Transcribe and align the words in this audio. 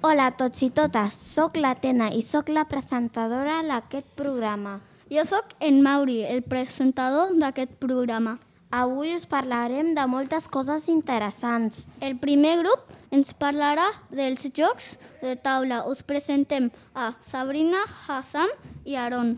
Hola 0.00 0.30
a 0.30 0.32
tots 0.32 0.62
i 0.64 0.70
totes, 0.72 1.12
sóc 1.12 1.58
la 1.60 1.74
Tena 1.76 2.06
i 2.16 2.22
sóc 2.24 2.48
la 2.48 2.62
presentadora 2.64 3.58
d'aquest 3.66 4.06
programa. 4.16 4.78
Jo 5.12 5.26
sóc 5.28 5.50
en 5.60 5.82
Mauri, 5.84 6.22
el 6.24 6.40
presentador 6.40 7.34
d'aquest 7.36 7.74
programa. 7.82 8.38
Avui 8.72 9.10
us 9.12 9.26
parlarem 9.28 9.90
de 9.92 10.06
moltes 10.08 10.46
coses 10.48 10.86
interessants. 10.88 11.82
El 12.00 12.16
primer 12.16 12.54
grup 12.62 12.86
ens 13.12 13.34
parlarà 13.36 13.90
dels 14.08 14.46
jocs 14.56 14.94
de 15.20 15.34
taula. 15.36 15.82
Us 15.84 16.00
presentem 16.00 16.70
a 16.94 17.10
Sabrina, 17.20 17.82
Hassan 18.06 18.48
i 18.88 18.96
Aaron. 18.96 19.34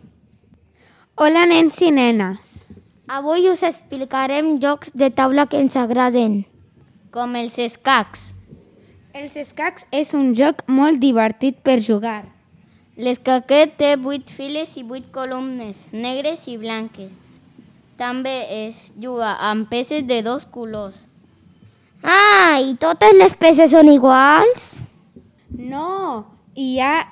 Hola, 1.18 1.42
nens 1.51 1.80
i 1.82 1.90
nenes. 1.90 2.68
Avui 3.10 3.51
us 3.51 3.65
explicarem 3.66 4.60
jocs 4.62 4.95
de 4.95 5.10
taula 5.10 5.48
que 5.51 5.59
ens 5.59 5.74
agraden. 5.74 6.45
Com 7.10 7.34
els 7.34 7.59
escacs. 7.59 8.30
Els 9.12 9.34
escacs 9.37 9.84
és 9.93 10.15
un 10.16 10.30
joc 10.33 10.62
molt 10.73 10.97
divertit 11.01 11.59
per 11.61 11.75
jugar. 11.84 12.23
L'escaquet 12.97 13.75
té 13.77 13.91
8 13.97 14.33
files 14.33 14.73
i 14.80 14.85
8 14.88 15.11
columnes, 15.12 15.83
negres 15.93 16.47
i 16.48 16.57
blanques. 16.57 17.19
També 18.01 18.33
es 18.65 18.79
juga 18.97 19.35
amb 19.51 19.69
peces 19.69 20.07
de 20.09 20.23
dos 20.25 20.48
colors. 20.48 21.02
Ah, 22.01 22.57
i 22.65 22.73
totes 22.80 23.12
les 23.19 23.37
peces 23.37 23.77
són 23.77 23.93
iguals? 23.93 24.80
No, 25.60 26.24
hi 26.57 26.80
ha 26.80 27.04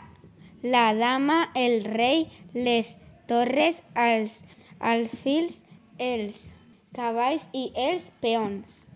la 0.64 0.94
dama, 0.96 1.50
el 1.52 1.84
rei, 1.84 2.30
les 2.56 2.96
torres, 3.28 3.84
els 3.92 4.40
alfils, 4.80 5.66
els 6.00 6.48
cavalls 6.96 7.50
i 7.52 7.68
els 7.76 8.08
peons. 8.24 8.86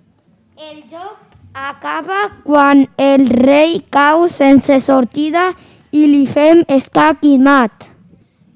El 0.56 0.86
joc 0.89 1.43
acaba 1.55 2.42
quan 2.42 2.88
el 2.98 3.28
rei 3.30 3.78
cau 3.91 4.28
sense 4.28 4.80
sortida 4.83 5.52
i 5.94 6.05
li 6.11 6.27
fem 6.27 6.64
escac 6.69 7.22
i 7.22 7.38
mat. 7.38 7.88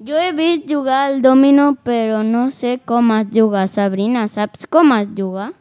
Jo 0.03 0.19
he 0.19 0.31
vist 0.35 0.67
jugar 0.67 1.05
al 1.07 1.21
domino, 1.21 1.73
però 1.83 2.21
no 2.23 2.51
sé 2.51 2.77
com 2.85 3.11
es 3.15 3.31
juga. 3.31 3.67
Sabrina, 3.67 4.27
saps 4.27 4.67
com 4.67 4.91
es 4.95 5.07
juga? 5.15 5.51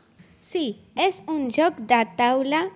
Sí, 0.42 0.77
és 0.95 1.22
un 1.27 1.48
joc 1.50 1.78
de 1.78 2.03
taula 2.19 2.67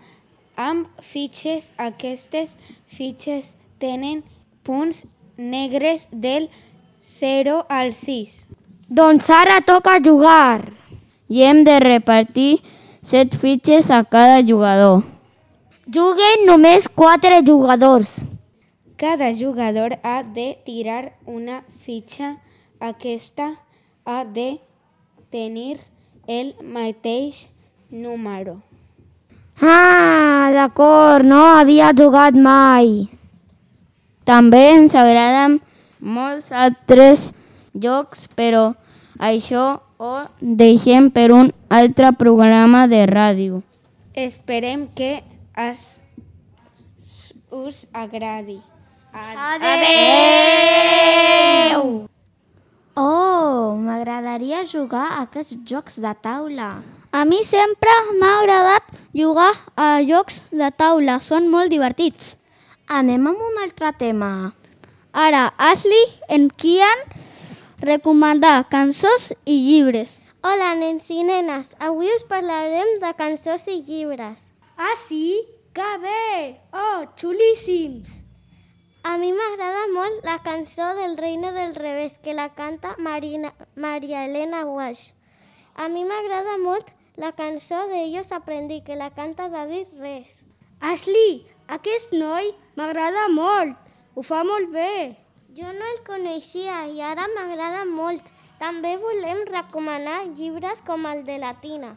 amb 0.57 0.87
fitxes. 1.03 1.73
Aquestes 1.79 2.59
fitxes 2.87 3.55
tenen 3.83 4.23
punts 4.63 5.05
negres 5.37 6.09
del 6.13 6.51
0 7.03 7.65
al 7.69 7.95
6. 7.95 8.47
Doncs 8.89 9.31
ara 9.31 9.61
toca 9.67 9.99
jugar. 10.05 10.71
I 11.29 11.47
hem 11.49 11.65
de 11.65 11.79
repartir 11.81 12.61
set 13.03 13.35
fitxes 13.35 13.91
a 13.91 14.05
cada 14.05 14.41
jugador. 14.47 15.03
Juguen 15.91 16.47
només 16.47 16.87
quatre 16.89 17.43
jugadors. 17.43 18.23
Cada 18.97 19.33
jugador 19.35 19.99
ha 20.05 20.23
de 20.23 20.57
tirar 20.65 21.13
una 21.27 21.65
fitxa. 21.85 22.37
Aquesta 22.79 23.59
ha 24.05 24.25
de 24.25 24.61
tenir 25.31 25.81
el 26.27 26.55
mateix 26.63 27.49
número. 27.91 28.61
Ah, 29.61 30.51
d'acord, 30.55 31.27
no 31.27 31.43
havia 31.59 31.91
jugat 31.99 32.39
mai. 32.39 33.11
També 34.25 34.63
ens 34.77 34.95
agraden 34.95 35.59
molts 35.99 36.53
altres 36.55 37.33
jocs, 37.75 38.29
però 38.39 38.73
això 39.19 39.83
ho 40.03 40.27
deixem 40.41 41.11
per 41.15 41.31
un 41.31 41.53
altre 41.71 42.11
programa 42.19 42.87
de 42.91 43.07
ràdio. 43.07 43.63
Esperem 44.19 44.89
que 44.99 45.23
es, 45.55 46.01
us 47.51 47.87
agradi. 47.93 48.59
Adeu! 49.47 50.33
Oh, 52.97 53.77
m'agradaria 53.79 54.65
jugar 54.67 55.07
a 55.13 55.23
aquests 55.23 55.57
jocs 55.71 56.01
de 56.03 56.15
taula. 56.27 56.83
A 57.13 57.25
mi 57.29 57.45
sempre 57.45 57.93
m'ha 58.19 58.33
agradat 58.41 58.85
jugar 59.15 59.55
a 59.77 60.03
jocs 60.03 60.43
de 60.51 60.71
taula. 60.75 61.21
Són 61.23 61.49
molt 61.53 61.71
divertits. 61.71 62.37
Anem 62.91 63.27
amb 63.31 63.39
un 63.39 63.63
altre 63.63 63.93
tema. 64.01 64.53
Ara, 65.13 65.53
Ashley, 65.61 66.05
en 66.29 66.49
Kian, 66.51 66.99
recomandar 67.83 68.69
cançons 68.71 69.33
i 69.45 69.59
llibres. 69.67 70.19
Hola, 70.43 70.73
nens 70.79 71.09
i 71.11 71.25
nenes. 71.27 71.69
Avui 71.83 72.11
us 72.15 72.25
parlarem 72.31 72.97
de 73.03 73.11
cançons 73.19 73.67
i 73.67 73.81
llibres. 73.83 74.49
Ah, 74.79 74.95
sí? 75.07 75.43
Que 75.75 75.91
bé! 75.99 76.61
Oh, 76.73 77.07
xulíssims! 77.17 78.21
A 79.03 79.17
mi 79.19 79.33
m'agrada 79.35 79.89
molt 79.91 80.23
la 80.23 80.39
cançó 80.45 80.93
del 80.95 81.17
Reino 81.17 81.51
del 81.53 81.75
Revés, 81.75 82.13
que 82.23 82.35
la 82.35 82.51
canta 82.55 82.95
Marina, 82.99 83.53
Maria 83.75 84.25
Elena 84.27 84.65
Walsh. 84.65 85.11
A 85.75 85.89
mi 85.89 86.05
m'agrada 86.05 86.59
molt 86.59 86.87
la 87.17 87.33
cançó 87.33 87.89
de 87.89 88.05
Ellos 88.05 88.31
aprendí, 88.31 88.83
que 88.83 88.95
la 88.95 89.11
canta 89.11 89.49
David 89.49 89.89
Res. 89.99 90.39
Ashley, 90.81 91.43
aquest 91.67 92.13
noi 92.13 92.55
m'agrada 92.77 93.27
molt. 93.33 93.75
Ho 94.15 94.23
fa 94.23 94.45
molt 94.45 94.71
bé. 94.71 95.17
Jo 95.57 95.69
no 95.77 95.89
el 95.95 95.99
coneixia 96.07 96.77
i 96.89 97.03
ara 97.05 97.27
m'agrada 97.29 97.83
molt. 97.89 98.29
També 98.61 98.93
volem 99.03 99.43
recomanar 99.49 100.23
llibres 100.39 100.81
com 100.87 101.05
el 101.11 101.21
de 101.27 101.37
la 101.43 101.51
Tina. 101.65 101.91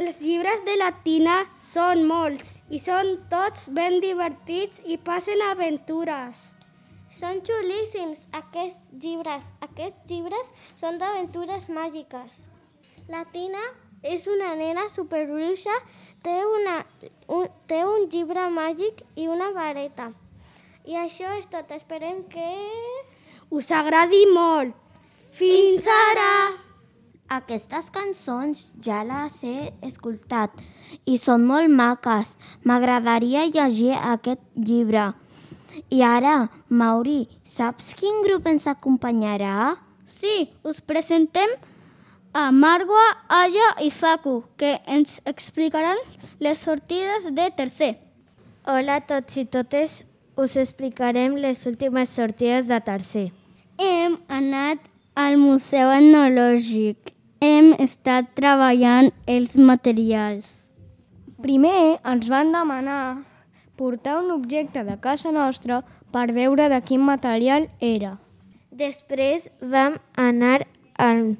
Els 0.00 0.18
llibres 0.24 0.64
de 0.66 0.74
la 0.80 0.88
Tina 1.04 1.36
són 1.68 2.02
molts 2.10 2.56
i 2.68 2.80
són 2.82 3.12
tots 3.30 3.68
ben 3.78 4.00
divertits 4.02 4.82
i 4.84 4.98
passen 5.10 5.44
aventures. 5.52 6.42
Són 7.20 7.44
xulíssims 7.46 8.26
aquests 8.40 8.98
llibres. 9.06 9.46
Aquests 9.68 10.10
llibres 10.10 10.52
són 10.82 10.98
d'aventures 10.98 11.70
màgiques. 11.78 12.44
La 13.08 13.22
Tina 13.38 13.62
és 14.02 14.26
una 14.26 14.56
nena 14.58 14.90
superbruixa, 14.98 15.78
té, 16.26 16.40
una, 16.58 16.80
un, 17.28 17.46
té 17.70 17.84
un 17.86 18.10
llibre 18.10 18.50
màgic 18.50 19.06
i 19.14 19.30
una 19.30 19.52
vareta. 19.54 20.10
I 20.86 20.94
això 21.02 21.32
és 21.34 21.48
tot. 21.50 21.70
Esperem 21.74 22.22
que... 22.30 22.46
Us 23.50 23.72
agradi 23.74 24.22
molt. 24.30 24.74
Fins 25.34 25.86
ara! 25.90 26.30
Aquestes 27.36 27.88
cançons 27.90 28.60
ja 28.78 29.00
les 29.02 29.40
he 29.42 29.72
escoltat 29.82 30.54
i 31.10 31.16
són 31.18 31.42
molt 31.48 31.72
maques. 31.74 32.36
M'agradaria 32.62 33.48
llegir 33.50 33.96
aquest 33.98 34.44
llibre. 34.54 35.08
I 35.90 36.04
ara, 36.06 36.36
Mauri, 36.70 37.26
saps 37.42 37.90
quin 37.98 38.22
grup 38.22 38.46
ens 38.46 38.70
acompanyarà? 38.70 39.74
Sí, 40.06 40.46
us 40.62 40.78
presentem 40.80 41.50
a 42.32 42.48
Margua, 42.54 43.02
Aya 43.42 43.74
i 43.82 43.90
Facu, 43.90 44.44
que 44.56 44.76
ens 44.86 45.18
explicaran 45.26 45.98
les 46.38 46.62
sortides 46.62 47.26
de 47.34 47.50
tercer. 47.58 47.96
Hola 48.70 49.00
a 49.00 49.06
tots 49.10 49.42
i 49.42 49.44
totes, 49.50 50.04
us 50.36 50.56
explicarem 50.56 51.36
les 51.40 51.64
últimes 51.66 52.10
sortides 52.10 52.68
de 52.68 52.80
tercer. 52.80 53.32
Hem 53.78 54.18
anat 54.28 54.78
al 55.16 55.38
Museu 55.40 55.90
Etnològic. 55.94 57.12
Hem 57.40 57.72
estat 57.80 58.28
treballant 58.36 59.10
els 59.26 59.56
materials. 59.56 60.68
Primer 61.40 61.96
ens 62.00 62.28
van 62.32 62.52
demanar 62.52 63.24
portar 63.76 64.18
un 64.22 64.30
objecte 64.32 64.84
de 64.84 64.96
casa 65.00 65.32
nostra 65.32 65.82
per 66.12 66.30
veure 66.32 66.68
de 66.72 66.80
quin 66.80 67.04
material 67.04 67.68
era. 67.80 68.16
Després 68.72 69.50
vam 69.60 69.98
anar 70.16 70.66
al 70.96 71.36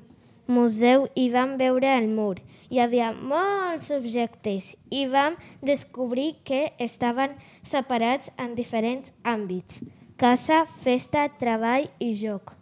museu 0.47 1.07
i 1.15 1.29
vam 1.31 1.57
veure 1.61 1.91
el 1.99 2.09
mur. 2.09 2.37
Hi 2.71 2.81
havia 2.83 3.13
molts 3.15 3.91
objectes 3.95 4.75
i 4.91 5.07
vam 5.11 5.37
descobrir 5.63 6.35
que 6.45 6.73
estaven 6.79 7.37
separats 7.63 8.31
en 8.39 8.55
diferents 8.59 9.13
àmbits. 9.23 9.83
Casa, 10.17 10.65
festa, 10.83 11.27
treball 11.41 11.91
i 12.01 12.15
joc. 12.17 12.55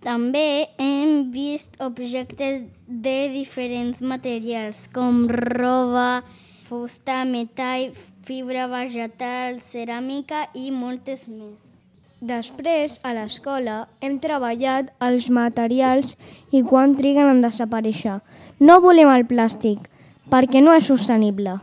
També 0.00 0.68
hem 0.80 1.30
vist 1.32 1.74
objectes 1.84 2.62
de 2.86 3.16
diferents 3.34 4.00
materials 4.00 4.86
com 4.94 5.26
roba, 5.28 6.22
fusta, 6.68 7.24
metall, 7.28 7.90
fibra 8.24 8.68
vegetal, 8.70 9.58
ceràmica 9.60 10.46
i 10.56 10.70
moltes 10.72 11.26
més. 11.28 11.69
Després, 12.20 12.98
a 13.00 13.14
l'escola, 13.16 13.86
hem 14.04 14.18
treballat 14.20 14.90
els 15.00 15.30
materials 15.32 16.18
i 16.52 16.60
quan 16.60 16.92
triguen 16.98 17.30
en 17.32 17.38
desaparèixer. 17.40 18.18
No 18.60 18.76
volem 18.84 19.08
el 19.08 19.24
plàstic, 19.24 19.86
perquè 20.28 20.60
no 20.60 20.74
és 20.76 20.84
sostenible. 20.84 21.54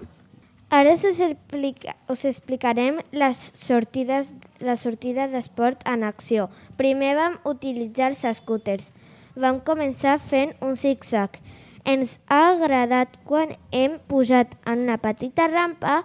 Ara 0.73 0.95
us, 0.95 1.03
explica, 1.05 1.93
us 2.09 2.25
explicarem 2.25 2.97
les 3.13 3.43
sortides, 3.53 4.31
la 4.59 4.75
sortida 4.81 5.27
d'esport 5.29 5.85
en 5.85 6.01
acció. 6.03 6.49
Primer 6.75 7.13
vam 7.15 7.37
utilitzar 7.45 8.09
els 8.15 8.25
scooters. 8.41 8.89
Vam 9.37 9.61
començar 9.61 10.17
fent 10.17 10.55
un 10.65 10.73
zig-zag. 10.73 11.37
Ens 11.85 12.17
ha 12.33 12.41
agradat 12.55 13.13
quan 13.29 13.53
hem 13.71 14.01
pujat 14.09 14.57
en 14.65 14.87
una 14.89 14.97
petita 14.97 15.45
rampa 15.53 16.01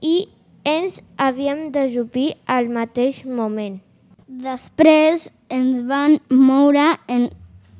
i 0.00 0.30
ens 0.66 0.98
havíem 1.16 1.68
d'ajupir 1.70 2.32
al 2.50 2.68
mateix 2.74 3.22
moment. 3.24 3.78
Després 4.26 5.28
ens 5.48 5.82
van 5.86 6.16
moure 6.30 6.86
en 7.06 7.28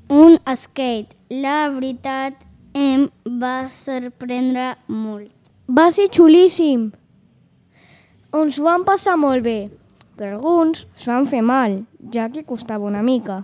un 0.08 0.38
skate. 0.54 1.16
La 1.30 1.66
veritat 1.74 2.38
em 2.78 3.08
va 3.42 3.66
sorprendre 3.74 4.76
molt. 4.86 5.32
Va 5.66 5.88
ser 5.90 6.06
xulíssim. 6.14 6.92
Ens 8.36 8.60
vam 8.62 8.84
passar 8.86 9.16
molt 9.18 9.42
bé, 9.42 9.58
però 10.14 10.36
alguns 10.36 10.84
es 10.94 11.08
van 11.10 11.26
fer 11.26 11.42
mal, 11.42 11.80
ja 12.14 12.28
que 12.30 12.44
costava 12.46 12.86
una 12.86 13.02
mica. 13.02 13.40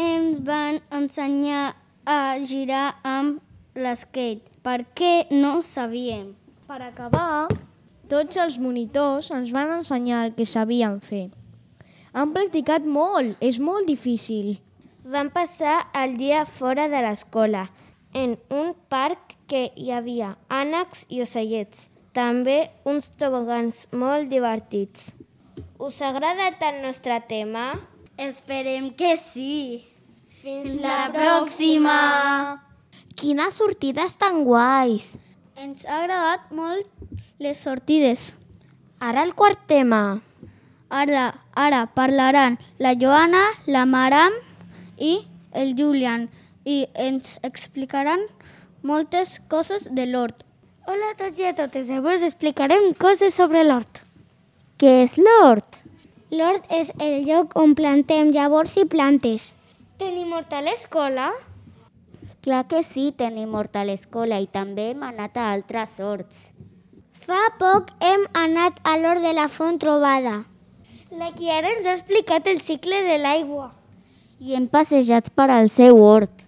Ens 0.00 0.40
van 0.46 0.80
ensenyar 0.90 1.74
a 2.08 2.18
girar 2.48 2.94
amb 3.04 3.42
l'skate 3.76 4.54
perquè 4.64 5.26
no 5.36 5.60
sabíem. 5.60 6.32
Per 6.64 6.80
acabar, 6.80 7.50
tots 8.10 8.36
els 8.40 8.58
monitors 8.60 9.30
ens 9.34 9.52
van 9.54 9.72
ensenyar 9.78 10.26
el 10.26 10.34
que 10.36 10.46
sabien 10.46 11.00
fer. 11.00 11.28
Han 12.14 12.34
practicat 12.34 12.84
molt, 12.86 13.34
és 13.42 13.58
molt 13.58 13.88
difícil. 13.90 14.58
Vam 15.04 15.30
passar 15.34 15.80
el 15.98 16.14
dia 16.20 16.44
fora 16.46 16.86
de 16.88 17.00
l'escola, 17.04 17.66
en 18.14 18.36
un 18.54 18.72
parc 18.88 19.34
que 19.50 19.66
hi 19.74 19.90
havia 19.90 20.36
ànecs 20.48 21.04
i 21.10 21.20
ocellets. 21.24 21.88
També 22.14 22.70
uns 22.86 23.10
tobogans 23.18 23.88
molt 23.90 24.30
divertits. 24.30 25.10
Us 25.82 25.98
ha 26.00 26.12
agradat 26.14 26.62
el 26.62 26.78
nostre 26.84 27.18
tema? 27.28 27.72
Esperem 28.16 28.92
que 28.94 29.16
sí. 29.18 29.82
Fins 30.44 30.78
la 30.84 31.08
pròxima! 31.10 31.98
Quines 33.18 33.58
sortides 33.58 34.14
tan 34.20 34.44
guais! 34.46 35.16
Ens 35.58 35.82
ha 35.86 36.04
agradat 36.04 36.50
molt 36.54 36.93
les 37.38 37.58
sortides. 37.58 38.36
Ara 39.00 39.22
el 39.22 39.34
quart 39.34 39.58
tema. 39.66 40.22
Ara, 40.88 41.34
ara 41.54 41.86
parlaran 41.86 42.58
la 42.78 42.94
Joana, 42.94 43.42
la 43.66 43.84
Maram 43.86 44.32
i 44.98 45.26
el 45.52 45.74
Julian 45.78 46.28
i 46.64 46.86
ens 46.94 47.38
explicaran 47.42 48.22
moltes 48.82 49.40
coses 49.48 49.88
de 49.90 50.06
l'hort. 50.06 50.44
Hola 50.86 51.10
a 51.12 51.16
tots 51.18 51.40
i 51.40 51.48
a 51.48 51.54
totes. 51.56 51.90
Avui 51.90 52.18
us 52.20 52.26
explicarem 52.26 52.92
coses 52.94 53.34
sobre 53.34 53.64
l'hort. 53.64 54.04
Què 54.78 55.02
és 55.02 55.16
l'hort? 55.18 55.80
L'hort 56.30 56.70
és 56.70 56.92
el 57.00 57.24
lloc 57.26 57.56
on 57.58 57.74
plantem 57.74 58.30
llavors 58.34 58.76
i 58.78 58.84
plantes. 58.84 59.54
Tenim 59.98 60.32
hort 60.34 60.52
a 60.52 60.62
l'escola? 60.62 61.32
Clar 62.44 62.64
que 62.68 62.82
sí, 62.84 63.10
tenim 63.16 63.54
hort 63.56 63.76
a 63.76 63.84
l'escola 63.88 64.40
i 64.42 64.46
també 64.50 64.90
hem 64.92 65.06
anat 65.06 65.38
a 65.40 65.52
altres 65.54 65.96
horts. 66.02 66.53
Fa 67.24 67.44
poc 67.56 67.86
hem 68.04 68.26
anat 68.36 68.80
a 68.84 68.98
l'hort 69.00 69.22
de 69.24 69.30
la 69.32 69.46
font 69.48 69.78
trobada. 69.80 70.34
La 71.20 71.30
Kiara 71.32 71.70
ens 71.72 71.86
ha 71.88 71.94
explicat 71.96 72.50
el 72.52 72.60
cicle 72.66 72.98
de 73.06 73.16
l'aigua. 73.22 73.70
I 74.44 74.58
hem 74.58 74.66
passejat 74.68 75.30
per 75.32 75.46
al 75.54 75.70
seu 75.72 76.02
hort. 76.04 76.44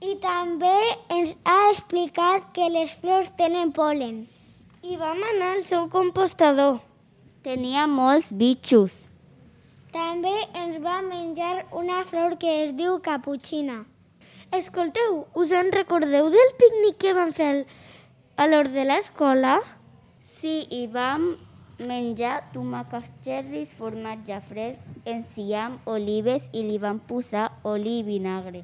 I 0.00 0.16
també 0.22 0.72
ens 1.12 1.36
ha 1.44 1.58
explicat 1.74 2.48
que 2.56 2.70
les 2.72 2.96
flors 3.02 3.34
tenen 3.36 3.74
polen. 3.76 4.24
I 4.80 4.96
vam 4.96 5.20
anar 5.34 5.52
al 5.58 5.64
seu 5.68 5.90
compostador. 5.92 6.78
Tenia 7.44 7.84
molts 8.00 8.32
bitxos. 8.32 8.96
També 9.92 10.36
ens 10.62 10.80
va 10.80 11.02
menjar 11.04 11.66
una 11.76 12.04
flor 12.08 12.38
que 12.40 12.62
es 12.64 12.76
diu 12.80 12.96
caputxina. 13.04 13.82
Escolteu, 14.56 15.26
us 15.36 15.52
en 15.52 15.68
recordeu 15.80 16.32
del 16.32 16.54
pícnic 16.62 17.02
que 17.04 17.18
vam 17.18 17.34
fer 17.36 17.56
a 18.38 18.48
l'hort 18.48 18.72
de 18.72 18.88
l'escola? 18.88 19.58
Sí, 20.38 20.68
i 20.70 20.86
vam 20.86 21.32
menjar 21.82 22.44
tomàquets 22.52 23.10
xerris, 23.24 23.72
formatge 23.74 24.36
fresc, 24.46 24.84
enciam, 25.06 25.80
olives 25.90 26.46
i 26.52 26.62
li 26.66 26.78
vam 26.78 27.00
posar 27.08 27.48
oli 27.66 27.96
i 28.00 28.04
vinagre. 28.06 28.62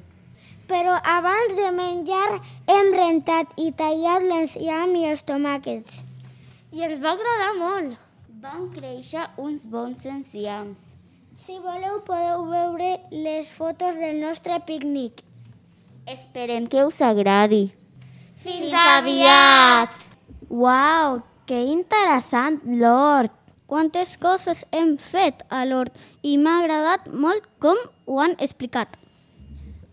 Però 0.71 0.95
abans 1.03 1.51
de 1.57 1.67
menjar 1.75 2.39
hem 2.71 2.93
rentat 2.95 3.51
i 3.59 3.73
tallat 3.81 4.23
l'enciam 4.23 4.95
i 4.95 5.03
els 5.11 5.25
tomàquets. 5.27 5.99
I 6.71 6.87
ens 6.87 7.03
va 7.03 7.13
agradar 7.17 7.51
molt. 7.59 7.99
Van 8.39 8.71
créixer 8.71 9.27
uns 9.41 9.67
bons 9.67 10.07
enciams. 10.07 10.79
Si 11.35 11.59
voleu 11.59 11.99
podeu 12.07 12.47
veure 12.47 12.91
les 13.11 13.51
fotos 13.51 13.99
del 13.99 14.21
nostre 14.23 14.63
pícnic. 14.63 15.25
Esperem 16.07 16.71
que 16.71 16.87
us 16.87 17.03
agradi. 17.03 17.65
Fins 18.39 18.71
aviat! 18.71 19.95
Uau, 20.47 21.19
que 21.45 21.61
interessant 21.69 22.61
l'hort! 22.65 23.31
Quantes 23.65 24.13
coses 24.21 24.61
hem 24.71 24.93
fet 25.01 25.41
a 25.49 25.63
l'hort 25.65 25.95
i 26.21 26.35
m'ha 26.37 26.59
agradat 26.61 27.07
molt 27.09 27.47
com 27.61 27.79
ho 28.05 28.19
han 28.21 28.35
explicat. 28.45 28.91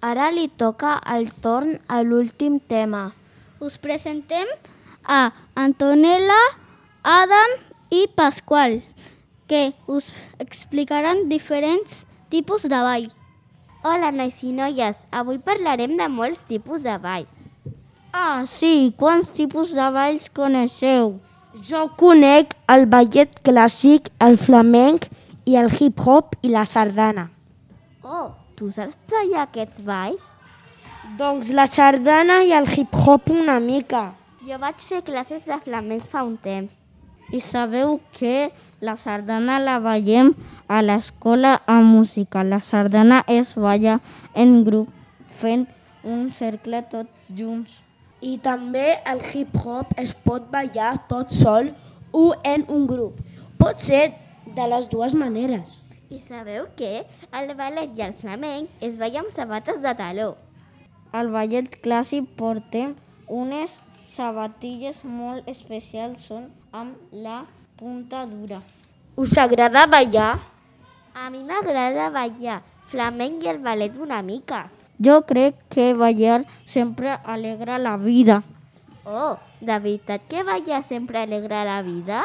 Ara 0.04 0.28
li 0.34 0.49
toca 0.60 0.99
el 1.14 1.31
torn 1.44 1.78
a 1.88 2.02
l'últim 2.04 2.58
tema. 2.72 3.14
Us 3.64 3.78
presentem 3.81 4.50
a 5.04 5.32
Antonella, 5.54 6.40
Adam 7.02 7.56
i 7.88 8.04
Pasqual, 8.16 8.82
que 9.49 9.72
us 9.87 10.10
explicaran 10.38 11.28
diferents 11.32 12.04
tipus 12.28 12.69
de 12.69 12.76
ball. 12.76 13.08
Hola, 13.82 14.12
nois 14.12 14.37
i 14.44 14.52
noies. 14.52 15.02
Avui 15.10 15.40
parlarem 15.43 15.96
de 15.96 16.12
molts 16.12 16.44
tipus 16.46 16.84
de 16.84 16.94
balls. 17.02 17.32
Ah, 18.12 18.44
sí, 18.46 18.93
quants 19.00 19.32
tipus 19.32 19.72
de 19.75 19.88
balls 19.96 20.28
coneixeu? 20.28 21.16
Jo 21.60 21.82
conec 22.00 22.54
el 22.72 22.87
ballet 22.88 23.32
clàssic, 23.44 24.08
el 24.25 24.38
flamenc 24.40 25.04
i 25.44 25.58
el 25.60 25.69
hip-hop 25.69 26.38
i 26.40 26.49
la 26.49 26.62
sardana. 26.64 27.26
Oh, 28.00 28.32
tu 28.56 28.70
saps 28.72 28.96
ballar 29.12 29.43
aquests 29.44 29.82
balls? 29.84 30.25
Doncs 31.19 31.50
la 31.52 31.66
sardana 31.69 32.40
i 32.49 32.54
el 32.56 32.70
hip-hop 32.72 33.28
una 33.37 33.58
mica. 33.60 34.14
Jo 34.49 34.56
vaig 34.62 34.81
fer 34.81 35.02
classes 35.04 35.44
de 35.44 35.61
flamenc 35.61 36.09
fa 36.09 36.25
un 36.25 36.38
temps. 36.40 36.78
I 37.28 37.40
sabeu 37.44 37.99
que 38.16 38.49
la 38.80 38.97
sardana 38.97 39.61
la 39.61 39.76
ballem 39.78 40.32
a 40.68 40.80
l'escola 40.80 41.59
a 41.66 41.80
música. 41.85 42.42
La 42.42 42.64
sardana 42.64 43.23
es 43.28 43.52
balla 43.61 44.00
en 44.35 44.62
grup 44.64 44.88
fent 45.28 45.68
un 46.02 46.30
cercle 46.32 46.80
tots 46.88 47.12
junts. 47.37 47.82
I 48.23 48.37
també 48.38 48.85
el 49.11 49.19
hip-hop 49.19 49.97
es 49.99 50.12
pot 50.14 50.45
ballar 50.50 50.93
tot 51.11 51.35
sol 51.35 51.73
o 52.14 52.29
en 52.47 52.64
un 52.71 52.87
grup. 52.87 53.19
Pot 53.59 53.83
ser 53.83 54.12
de 54.47 54.67
les 54.71 54.87
dues 54.93 55.17
maneres. 55.19 55.81
I 56.12 56.21
sabeu 56.23 56.69
que 56.79 57.05
el 57.35 57.55
ballet 57.59 57.97
i 57.99 58.05
el 58.07 58.12
flamenc 58.21 58.85
es 58.85 58.99
balla 59.00 59.25
amb 59.25 59.33
sabates 59.35 59.81
de 59.83 59.95
taló. 59.99 60.29
Al 61.11 61.33
ballet 61.35 61.67
clàssic 61.83 62.29
portem 62.38 62.95
unes 63.26 63.79
sabatilles 64.12 65.00
molt 65.02 65.49
especials, 65.50 66.23
són 66.29 66.47
amb 66.71 67.11
la 67.11 67.43
punta 67.81 68.23
dura. 68.29 68.61
Us 69.17 69.35
agrada 69.41 69.87
ballar? 69.91 70.37
A 71.12 71.26
mi 71.33 71.43
m'agrada 71.49 72.07
ballar 72.12 72.61
flamenc 72.93 73.43
i 73.43 73.50
el 73.52 73.59
ballet 73.64 73.97
una 73.99 74.23
mica. 74.23 74.69
Jo 75.02 75.23
crec 75.26 75.56
que 75.68 75.94
ballar 75.94 76.44
sempre 76.64 77.18
alegra 77.25 77.78
la 77.78 77.97
vida. 77.97 78.42
Oh, 79.04 79.38
de 79.61 79.78
veritat 79.78 80.23
que 80.28 80.42
ballar 80.47 80.82
sempre 80.85 81.18
alegra 81.18 81.64
la 81.64 81.82
vida? 81.82 82.23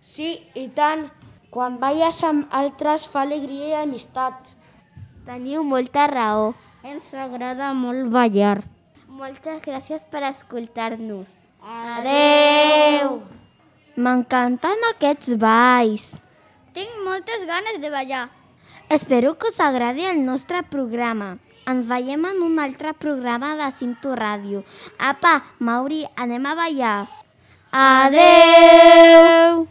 Sí, 0.00 0.40
i 0.54 0.68
tant. 0.74 1.10
Quan 1.50 1.78
balles 1.82 2.22
amb 2.26 2.50
altres 2.54 3.06
fa 3.10 3.22
alegria 3.26 3.68
i 3.68 3.76
amistat. 3.82 4.54
Teniu 5.26 5.62
molta 5.66 6.06
raó. 6.10 6.54
Ens 6.82 7.12
agrada 7.14 7.72
molt 7.74 8.10
ballar. 8.10 8.62
Moltes 9.06 9.60
gràcies 9.62 10.06
per 10.10 10.22
escoltar-nos. 10.30 11.28
Adeu! 11.60 13.20
M'encanten 14.00 14.86
aquests 14.94 15.34
balls. 15.36 16.06
Tinc 16.72 17.02
moltes 17.04 17.44
ganes 17.46 17.80
de 17.82 17.90
ballar. 17.92 18.28
Espero 18.88 19.36
que 19.38 19.50
us 19.50 19.60
agradi 19.60 20.06
el 20.06 20.24
nostre 20.24 20.62
programa. 20.62 21.36
Ens 21.70 21.86
veiem 21.90 22.24
en 22.26 22.40
un 22.42 22.58
altre 22.58 22.94
programa 22.98 23.52
de 23.58 23.68
Cinto 23.78 24.16
Ràdio. 24.18 24.64
Apa, 24.98 25.34
Mauri, 25.58 26.02
anem 26.16 26.48
a 26.50 26.54
ballar. 26.58 27.00
Adeu! 27.70 29.68